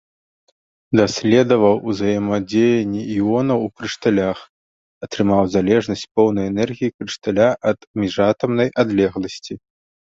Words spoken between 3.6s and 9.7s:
у крышталях, атрымаў залежнасць поўнай энергіі крышталя ад міжатамнай адлегласці.